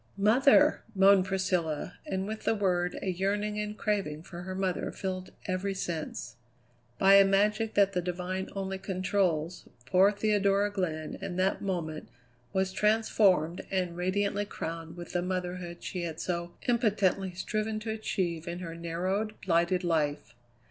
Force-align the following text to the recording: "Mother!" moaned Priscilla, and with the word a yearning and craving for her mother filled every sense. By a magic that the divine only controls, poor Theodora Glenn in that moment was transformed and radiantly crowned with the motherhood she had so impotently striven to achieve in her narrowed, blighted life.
"Mother!" 0.17 0.81
moaned 0.95 1.25
Priscilla, 1.25 1.99
and 2.07 2.25
with 2.25 2.43
the 2.45 2.55
word 2.55 2.97
a 3.03 3.11
yearning 3.11 3.59
and 3.59 3.77
craving 3.77 4.23
for 4.23 4.41
her 4.41 4.55
mother 4.55 4.91
filled 4.91 5.29
every 5.45 5.75
sense. 5.75 6.37
By 6.97 7.17
a 7.17 7.23
magic 7.23 7.75
that 7.75 7.93
the 7.93 8.01
divine 8.01 8.49
only 8.55 8.79
controls, 8.79 9.67
poor 9.85 10.11
Theodora 10.11 10.71
Glenn 10.71 11.19
in 11.21 11.35
that 11.35 11.61
moment 11.61 12.09
was 12.51 12.73
transformed 12.73 13.61
and 13.69 13.95
radiantly 13.95 14.45
crowned 14.45 14.97
with 14.97 15.13
the 15.13 15.21
motherhood 15.21 15.83
she 15.83 16.01
had 16.01 16.19
so 16.19 16.55
impotently 16.67 17.35
striven 17.35 17.79
to 17.81 17.91
achieve 17.91 18.47
in 18.47 18.57
her 18.57 18.73
narrowed, 18.73 19.39
blighted 19.41 19.83
life. 19.83 20.33